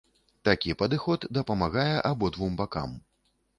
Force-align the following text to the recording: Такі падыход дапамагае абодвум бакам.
Такі 0.47 0.73
падыход 0.79 1.27
дапамагае 1.37 1.95
абодвум 2.13 2.59
бакам. 2.65 2.99